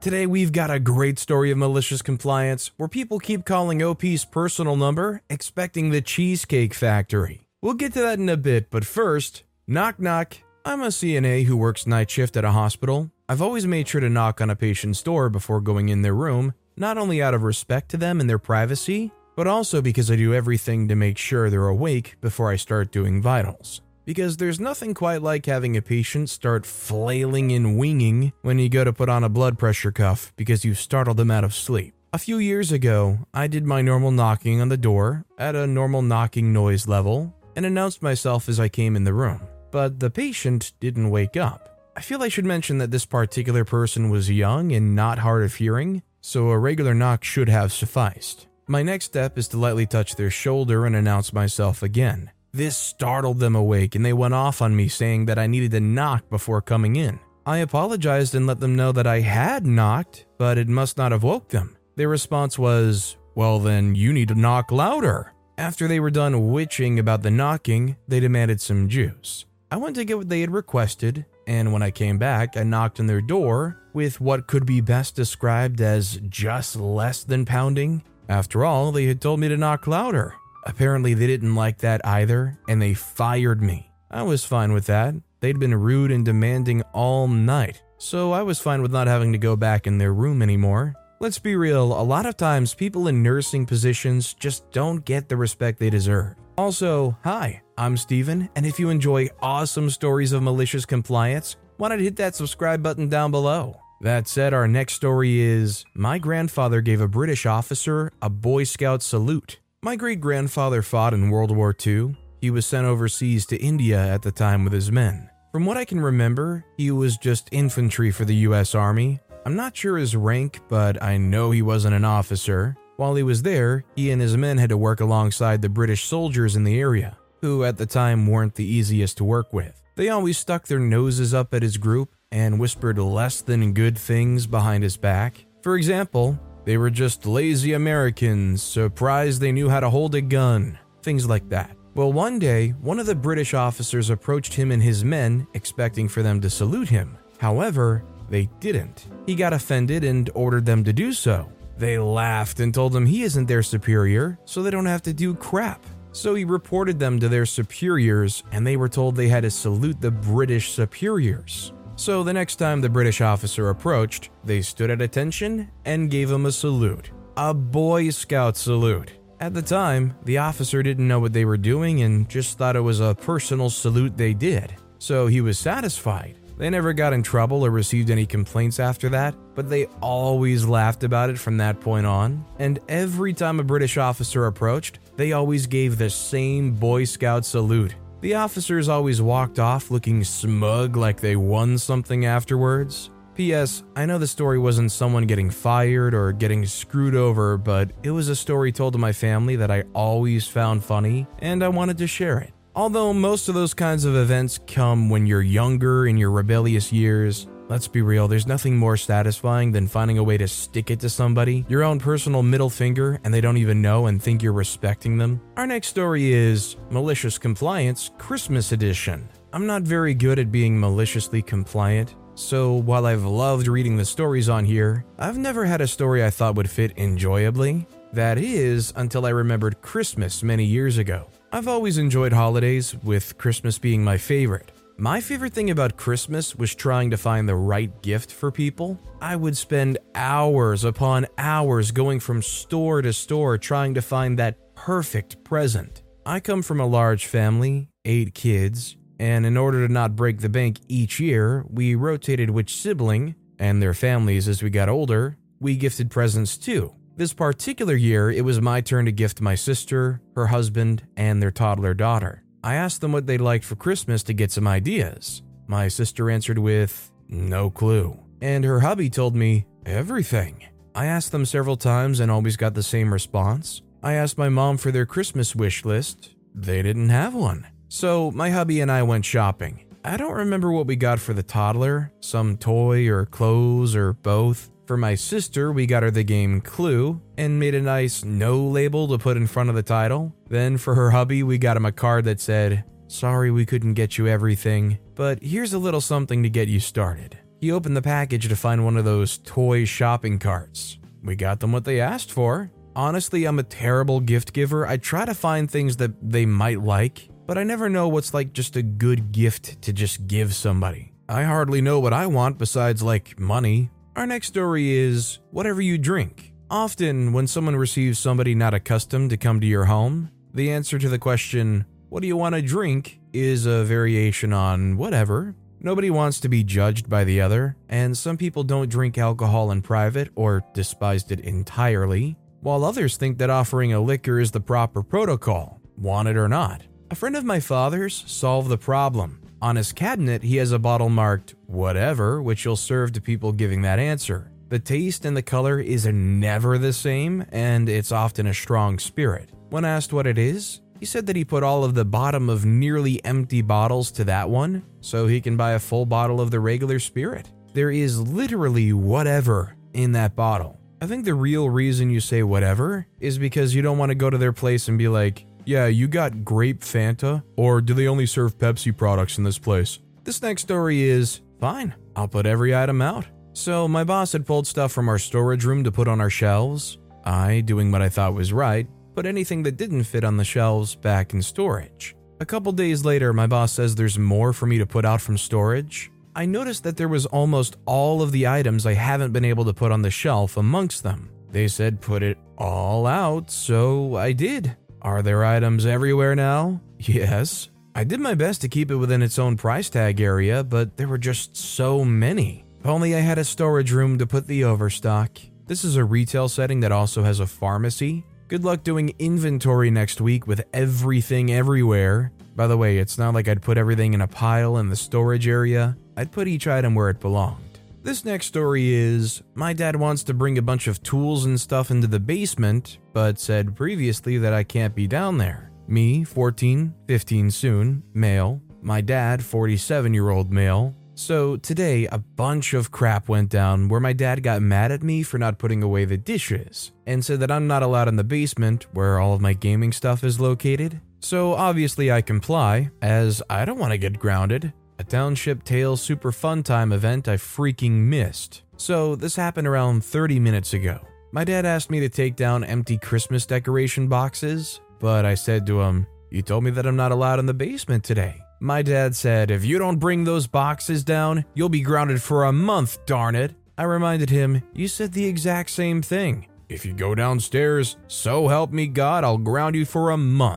[0.00, 4.76] Today, we've got a great story of malicious compliance where people keep calling OP's personal
[4.76, 7.42] number expecting the Cheesecake Factory.
[7.60, 10.36] We'll get to that in a bit, but first, knock knock.
[10.64, 13.10] I'm a CNA who works night shift at a hospital.
[13.28, 16.54] I've always made sure to knock on a patient's door before going in their room,
[16.76, 20.32] not only out of respect to them and their privacy, but also because I do
[20.32, 25.20] everything to make sure they're awake before I start doing vitals because there's nothing quite
[25.20, 29.28] like having a patient start flailing and winging when you go to put on a
[29.28, 31.92] blood pressure cuff because you startled them out of sleep.
[32.14, 36.00] A few years ago, I did my normal knocking on the door at a normal
[36.00, 40.72] knocking noise level and announced myself as I came in the room, but the patient
[40.80, 41.92] didn't wake up.
[41.94, 45.56] I feel I should mention that this particular person was young and not hard of
[45.56, 48.46] hearing, so a regular knock should have sufficed.
[48.68, 52.30] My next step is to lightly touch their shoulder and announce myself again.
[52.58, 55.80] This startled them awake and they went off on me saying that I needed to
[55.80, 57.20] knock before coming in.
[57.46, 61.22] I apologized and let them know that I had knocked, but it must not have
[61.22, 61.76] woke them.
[61.94, 65.34] Their response was, Well, then you need to knock louder.
[65.56, 69.44] After they were done witching about the knocking, they demanded some juice.
[69.70, 72.98] I went to get what they had requested, and when I came back, I knocked
[72.98, 78.02] on their door with what could be best described as just less than pounding.
[78.28, 80.34] After all, they had told me to knock louder.
[80.64, 83.92] Apparently, they didn't like that either, and they fired me.
[84.10, 85.14] I was fine with that.
[85.40, 89.38] They'd been rude and demanding all night, so I was fine with not having to
[89.38, 90.94] go back in their room anymore.
[91.20, 95.36] Let's be real, a lot of times people in nursing positions just don't get the
[95.36, 96.34] respect they deserve.
[96.56, 102.00] Also, hi, I'm Steven, and if you enjoy awesome stories of malicious compliance, why not
[102.00, 103.80] hit that subscribe button down below?
[104.00, 109.02] That said, our next story is My grandfather gave a British officer a Boy Scout
[109.02, 109.58] salute.
[109.80, 112.16] My great grandfather fought in World War II.
[112.40, 115.30] He was sent overseas to India at the time with his men.
[115.52, 119.20] From what I can remember, he was just infantry for the US Army.
[119.46, 122.76] I'm not sure his rank, but I know he wasn't an officer.
[122.96, 126.56] While he was there, he and his men had to work alongside the British soldiers
[126.56, 129.80] in the area, who at the time weren't the easiest to work with.
[129.94, 134.48] They always stuck their noses up at his group and whispered less than good things
[134.48, 135.44] behind his back.
[135.62, 140.78] For example, they were just lazy Americans, surprised they knew how to hold a gun,
[141.02, 141.76] things like that.
[141.94, 146.22] Well, one day, one of the British officers approached him and his men, expecting for
[146.22, 147.18] them to salute him.
[147.38, 149.06] However, they didn't.
[149.26, 151.50] He got offended and ordered them to do so.
[151.76, 155.34] They laughed and told him he isn't their superior, so they don't have to do
[155.34, 155.84] crap.
[156.12, 160.00] So he reported them to their superiors, and they were told they had to salute
[160.00, 161.72] the British superiors.
[161.98, 166.46] So the next time the British officer approached, they stood at attention and gave him
[166.46, 167.10] a salute.
[167.36, 169.10] A Boy Scout salute.
[169.40, 172.80] At the time, the officer didn't know what they were doing and just thought it
[172.80, 174.76] was a personal salute they did.
[175.00, 176.38] So he was satisfied.
[176.56, 181.02] They never got in trouble or received any complaints after that, but they always laughed
[181.02, 182.44] about it from that point on.
[182.60, 187.96] And every time a British officer approached, they always gave the same Boy Scout salute.
[188.20, 193.10] The officers always walked off looking smug like they won something afterwards.
[193.36, 193.84] P.S.
[193.94, 198.28] I know the story wasn't someone getting fired or getting screwed over, but it was
[198.28, 202.08] a story told to my family that I always found funny and I wanted to
[202.08, 202.52] share it.
[202.74, 207.46] Although most of those kinds of events come when you're younger in your rebellious years,
[207.68, 211.10] Let's be real, there's nothing more satisfying than finding a way to stick it to
[211.10, 215.18] somebody, your own personal middle finger, and they don't even know and think you're respecting
[215.18, 215.38] them.
[215.58, 219.28] Our next story is Malicious Compliance Christmas Edition.
[219.52, 224.48] I'm not very good at being maliciously compliant, so while I've loved reading the stories
[224.48, 227.86] on here, I've never had a story I thought would fit enjoyably.
[228.14, 231.28] That is, until I remembered Christmas many years ago.
[231.52, 234.72] I've always enjoyed holidays, with Christmas being my favorite.
[235.00, 238.98] My favorite thing about Christmas was trying to find the right gift for people.
[239.22, 244.74] I would spend hours upon hours going from store to store trying to find that
[244.74, 246.02] perfect present.
[246.26, 250.48] I come from a large family, eight kids, and in order to not break the
[250.48, 255.76] bank each year, we rotated which sibling and their families as we got older, we
[255.76, 256.92] gifted presents too.
[257.14, 261.52] This particular year, it was my turn to gift my sister, her husband, and their
[261.52, 262.42] toddler daughter.
[262.62, 265.42] I asked them what they'd like for Christmas to get some ideas.
[265.66, 268.18] My sister answered with, No clue.
[268.40, 270.64] And her hubby told me everything.
[270.94, 273.82] I asked them several times and always got the same response.
[274.02, 276.34] I asked my mom for their Christmas wish list.
[276.54, 277.66] They didn't have one.
[277.88, 279.84] So my hubby and I went shopping.
[280.04, 284.70] I don't remember what we got for the toddler, some toy or clothes or both.
[284.88, 289.06] For my sister, we got her the game Clue and made a nice no label
[289.08, 290.34] to put in front of the title.
[290.48, 294.16] Then for her hubby, we got him a card that said, Sorry we couldn't get
[294.16, 297.36] you everything, but here's a little something to get you started.
[297.60, 300.96] He opened the package to find one of those toy shopping carts.
[301.22, 302.70] We got them what they asked for.
[302.96, 304.86] Honestly, I'm a terrible gift giver.
[304.86, 308.54] I try to find things that they might like, but I never know what's like
[308.54, 311.12] just a good gift to just give somebody.
[311.28, 313.90] I hardly know what I want besides like money.
[314.18, 316.52] Our next story is whatever you drink.
[316.68, 321.08] Often, when someone receives somebody not accustomed to come to your home, the answer to
[321.08, 323.20] the question, What do you want to drink?
[323.32, 325.54] is a variation on whatever.
[325.78, 329.82] Nobody wants to be judged by the other, and some people don't drink alcohol in
[329.82, 335.04] private or despised it entirely, while others think that offering a liquor is the proper
[335.04, 336.82] protocol, want it or not.
[337.12, 339.47] A friend of my father's solved the problem.
[339.60, 343.82] On his cabinet, he has a bottle marked whatever, which he'll serve to people giving
[343.82, 344.52] that answer.
[344.68, 349.50] The taste and the color is never the same, and it's often a strong spirit.
[349.70, 352.64] When asked what it is, he said that he put all of the bottom of
[352.64, 356.60] nearly empty bottles to that one so he can buy a full bottle of the
[356.60, 357.50] regular spirit.
[357.72, 360.78] There is literally whatever in that bottle.
[361.00, 364.30] I think the real reason you say whatever is because you don't want to go
[364.30, 368.24] to their place and be like, yeah, you got grape Fanta, or do they only
[368.24, 369.98] serve Pepsi products in this place?
[370.24, 373.26] This next story is fine, I'll put every item out.
[373.52, 376.96] So, my boss had pulled stuff from our storage room to put on our shelves.
[377.22, 380.94] I, doing what I thought was right, put anything that didn't fit on the shelves
[380.94, 382.16] back in storage.
[382.40, 385.36] A couple days later, my boss says there's more for me to put out from
[385.36, 386.10] storage.
[386.34, 389.74] I noticed that there was almost all of the items I haven't been able to
[389.74, 391.28] put on the shelf amongst them.
[391.50, 394.74] They said put it all out, so I did.
[395.02, 396.80] Are there items everywhere now?
[396.98, 397.68] Yes.
[397.94, 401.08] I did my best to keep it within its own price tag area, but there
[401.08, 402.64] were just so many.
[402.80, 405.38] If only I had a storage room to put the overstock.
[405.66, 410.22] This is a retail setting that also has a pharmacy, Good luck doing inventory next
[410.22, 412.32] week with everything everywhere.
[412.56, 415.46] By the way, it's not like I'd put everything in a pile in the storage
[415.46, 417.67] area, I'd put each item where it belonged.
[418.08, 421.90] This next story is My dad wants to bring a bunch of tools and stuff
[421.90, 425.70] into the basement, but said previously that I can't be down there.
[425.88, 428.62] Me, 14, 15 soon, male.
[428.80, 430.96] My dad, 47 year old male.
[431.16, 435.22] So today, a bunch of crap went down where my dad got mad at me
[435.22, 438.86] for not putting away the dishes and said that I'm not allowed in the basement
[438.94, 440.98] where all of my gaming stuff is located.
[441.20, 444.72] So obviously, I comply, as I don't want to get grounded.
[445.00, 448.62] A Township Tales Super Fun Time event I freaking missed.
[448.78, 450.98] So this happened around 30 minutes ago.
[451.30, 455.80] My dad asked me to take down empty Christmas decoration boxes, but I said to
[455.80, 458.40] him, You told me that I'm not allowed in the basement today.
[458.58, 462.52] My dad said, If you don't bring those boxes down, you'll be grounded for a
[462.52, 463.54] month, darn it.
[463.76, 466.48] I reminded him, You said the exact same thing.
[466.68, 470.56] If you go downstairs, so help me God, I'll ground you for a month.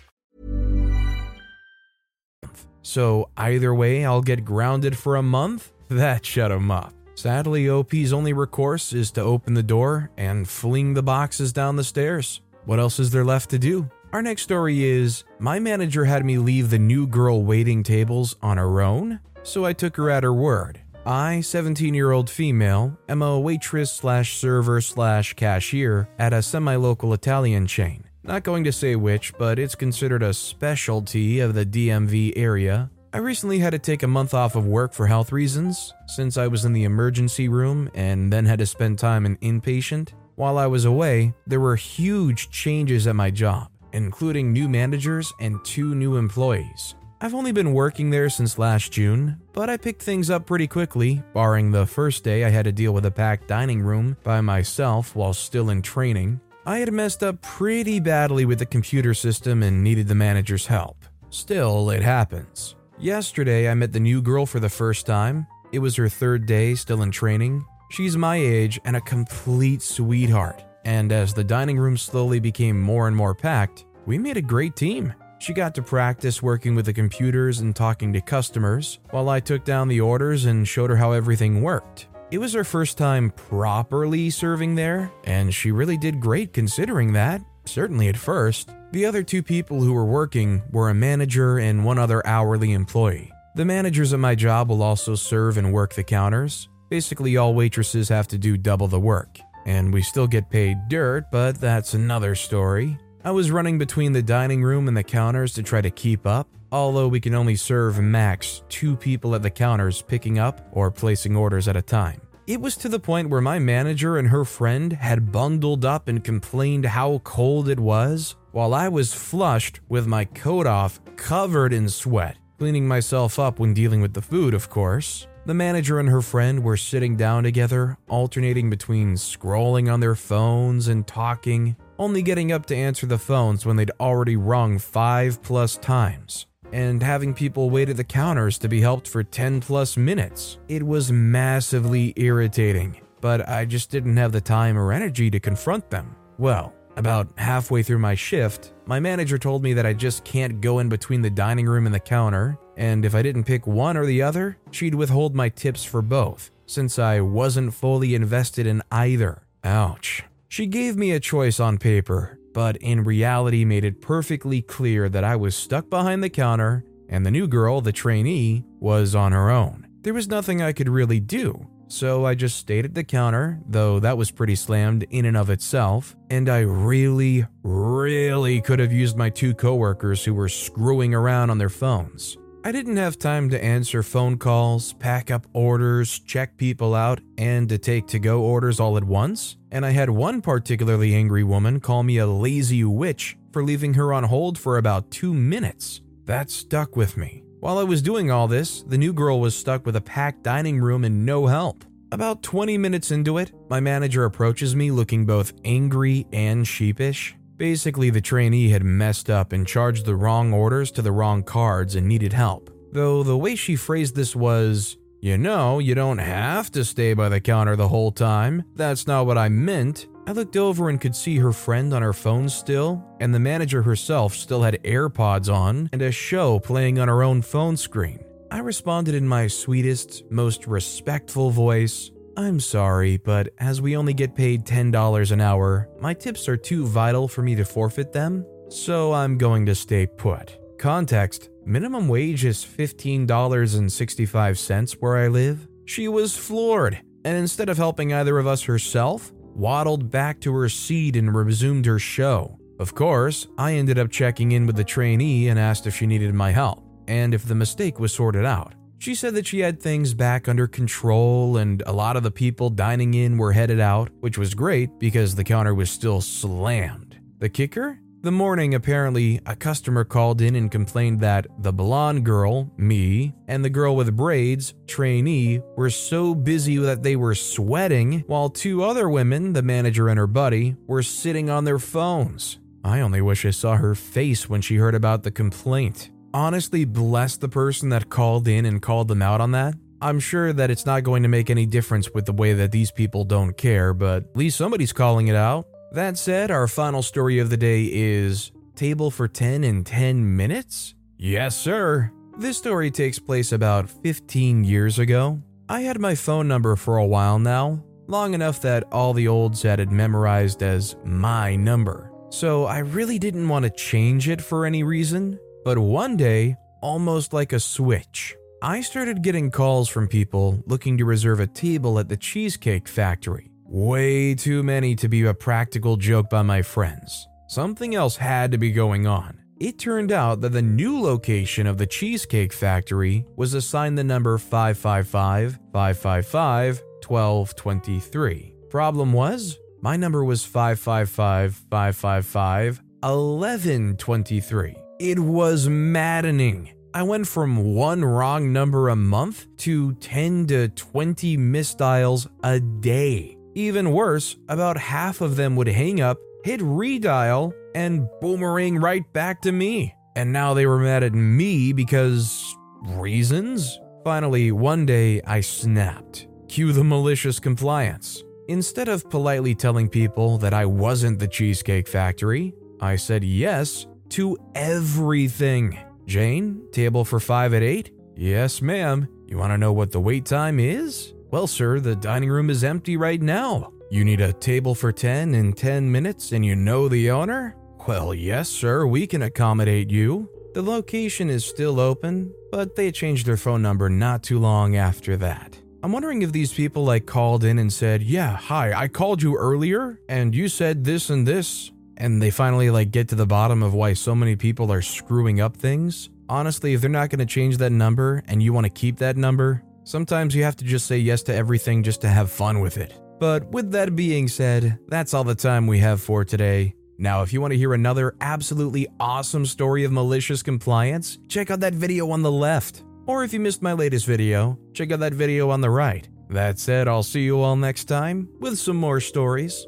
[2.91, 5.71] So either way, I'll get grounded for a month?
[5.87, 6.93] That shut him up.
[7.15, 11.85] Sadly, OP's only recourse is to open the door and fling the boxes down the
[11.85, 12.41] stairs.
[12.65, 13.89] What else is there left to do?
[14.11, 18.57] Our next story is My manager had me leave the new girl waiting tables on
[18.57, 20.81] her own, so I took her at her word.
[21.05, 26.75] I, 17 year old female, am a waitress slash server slash cashier at a semi
[26.75, 28.03] local Italian chain.
[28.23, 32.91] Not going to say which, but it's considered a specialty of the DMV area.
[33.13, 36.47] I recently had to take a month off of work for health reasons, since I
[36.47, 40.09] was in the emergency room and then had to spend time in inpatient.
[40.35, 45.63] While I was away, there were huge changes at my job, including new managers and
[45.65, 46.95] two new employees.
[47.19, 51.21] I've only been working there since last June, but I picked things up pretty quickly,
[51.33, 55.15] barring the first day I had to deal with a packed dining room by myself
[55.15, 56.39] while still in training.
[56.63, 61.05] I had messed up pretty badly with the computer system and needed the manager's help.
[61.31, 62.75] Still, it happens.
[62.99, 65.47] Yesterday, I met the new girl for the first time.
[65.71, 67.65] It was her third day still in training.
[67.89, 70.63] She's my age and a complete sweetheart.
[70.85, 74.75] And as the dining room slowly became more and more packed, we made a great
[74.75, 75.15] team.
[75.39, 79.65] She got to practice working with the computers and talking to customers, while I took
[79.65, 82.07] down the orders and showed her how everything worked.
[82.31, 87.41] It was her first time properly serving there, and she really did great considering that,
[87.65, 88.69] certainly at first.
[88.93, 93.33] The other two people who were working were a manager and one other hourly employee.
[93.55, 96.69] The managers at my job will also serve and work the counters.
[96.89, 99.37] Basically, all waitresses have to do double the work.
[99.65, 102.97] And we still get paid dirt, but that's another story.
[103.25, 106.47] I was running between the dining room and the counters to try to keep up,
[106.71, 111.35] although we can only serve max two people at the counters picking up or placing
[111.35, 112.21] orders at a time.
[112.47, 116.23] It was to the point where my manager and her friend had bundled up and
[116.23, 121.87] complained how cold it was, while I was flushed with my coat off, covered in
[121.87, 125.27] sweat, cleaning myself up when dealing with the food, of course.
[125.45, 130.87] The manager and her friend were sitting down together, alternating between scrolling on their phones
[130.87, 135.77] and talking, only getting up to answer the phones when they'd already rung five plus
[135.77, 140.59] times and having people wait at the counters to be helped for 10 plus minutes.
[140.67, 145.89] It was massively irritating, but I just didn't have the time or energy to confront
[145.89, 146.15] them.
[146.37, 150.79] Well, about halfway through my shift, my manager told me that I just can't go
[150.79, 154.05] in between the dining room and the counter, and if I didn't pick one or
[154.05, 159.43] the other, she'd withhold my tips for both, since I wasn't fully invested in either.
[159.63, 160.23] Ouch.
[160.47, 165.23] She gave me a choice on paper, but in reality made it perfectly clear that
[165.23, 169.49] I was stuck behind the counter and the new girl, the trainee, was on her
[169.49, 169.87] own.
[170.01, 173.99] There was nothing I could really do, so I just stayed at the counter, though
[173.99, 179.17] that was pretty slammed in and of itself, and I really, really could have used
[179.17, 182.37] my two coworkers who were screwing around on their phones.
[182.63, 187.67] I didn't have time to answer phone calls, pack up orders, check people out, and
[187.69, 189.57] to take to go orders all at once.
[189.71, 194.13] And I had one particularly angry woman call me a lazy witch for leaving her
[194.13, 196.01] on hold for about two minutes.
[196.25, 197.43] That stuck with me.
[197.61, 200.79] While I was doing all this, the new girl was stuck with a packed dining
[200.79, 201.83] room and no help.
[202.11, 207.35] About 20 minutes into it, my manager approaches me looking both angry and sheepish.
[207.61, 211.93] Basically, the trainee had messed up and charged the wrong orders to the wrong cards
[211.93, 212.71] and needed help.
[212.91, 217.29] Though the way she phrased this was, you know, you don't have to stay by
[217.29, 218.63] the counter the whole time.
[218.73, 220.07] That's not what I meant.
[220.25, 223.83] I looked over and could see her friend on her phone still, and the manager
[223.83, 228.25] herself still had AirPods on and a show playing on her own phone screen.
[228.49, 234.35] I responded in my sweetest, most respectful voice I'm sorry, but as we only get
[234.35, 239.11] paid $10 an hour, my tips are too vital for me to forfeit them, so
[239.11, 240.57] I'm going to stay put.
[240.79, 245.67] Context minimum wage is $15.65 where I live.
[245.85, 250.69] She was floored, and instead of helping either of us herself, waddled back to her
[250.69, 252.57] seat and resumed her show.
[252.79, 256.33] Of course, I ended up checking in with the trainee and asked if she needed
[256.33, 258.73] my help, and if the mistake was sorted out.
[259.01, 262.69] She said that she had things back under control and a lot of the people
[262.69, 267.19] dining in were headed out, which was great because the counter was still slammed.
[267.39, 267.97] The kicker?
[268.21, 273.65] The morning, apparently, a customer called in and complained that the blonde girl, me, and
[273.65, 279.09] the girl with braids, trainee, were so busy that they were sweating, while two other
[279.09, 282.59] women, the manager and her buddy, were sitting on their phones.
[282.83, 287.37] I only wish I saw her face when she heard about the complaint honestly bless
[287.37, 289.75] the person that called in and called them out on that.
[290.01, 292.91] I'm sure that it's not going to make any difference with the way that these
[292.91, 295.67] people don't care, but at least somebody's calling it out.
[295.91, 300.95] That said, our final story of the day is Table for 10 in 10 minutes?
[301.17, 302.11] Yes, sir.
[302.37, 305.39] This story takes place about 15 years ago.
[305.69, 309.61] I had my phone number for a while now, long enough that all the olds
[309.61, 312.11] had it memorized as my number.
[312.29, 317.33] So I really didn't want to change it for any reason, but one day, almost
[317.33, 322.09] like a switch, I started getting calls from people looking to reserve a table at
[322.09, 323.51] the Cheesecake Factory.
[323.65, 327.27] Way too many to be a practical joke by my friends.
[327.47, 329.39] Something else had to be going on.
[329.59, 334.37] It turned out that the new location of the Cheesecake Factory was assigned the number
[334.37, 338.55] 555 555 1223.
[338.69, 344.80] Problem was, my number was 555 555 1123.
[345.03, 346.69] It was maddening.
[346.93, 353.35] I went from one wrong number a month to 10 to 20 misdials a day.
[353.55, 359.41] Even worse, about half of them would hang up, hit redial, and boomerang right back
[359.41, 359.91] to me.
[360.15, 363.79] And now they were mad at me because reasons?
[364.03, 366.27] Finally, one day I snapped.
[366.47, 368.23] Cue the malicious compliance.
[368.49, 374.37] Instead of politely telling people that I wasn't the Cheesecake Factory, I said yes to
[374.55, 375.77] everything.
[376.05, 377.91] Jane, table for five at eight?
[378.15, 379.07] Yes, ma'am.
[379.27, 381.13] You want to know what the wait time is?
[381.31, 383.71] Well, sir, the dining room is empty right now.
[383.89, 387.55] You need a table for 10 in 10 minutes and you know the owner?
[387.87, 390.29] Well, yes, sir, we can accommodate you.
[390.53, 395.15] The location is still open, but they changed their phone number not too long after
[395.17, 395.57] that.
[395.81, 399.35] I'm wondering if these people like called in and said, "Yeah, hi, I called you
[399.35, 403.61] earlier and you said this and this." And they finally like get to the bottom
[403.61, 406.09] of why so many people are screwing up things.
[406.27, 409.17] Honestly, if they're not going to change that number and you want to keep that
[409.17, 412.77] number, sometimes you have to just say yes to everything just to have fun with
[412.77, 412.99] it.
[413.19, 416.73] But with that being said, that's all the time we have for today.
[416.97, 421.59] Now, if you want to hear another absolutely awesome story of malicious compliance, check out
[421.59, 422.83] that video on the left.
[423.05, 426.09] Or if you missed my latest video, check out that video on the right.
[426.31, 429.67] That said, I'll see you all next time with some more stories.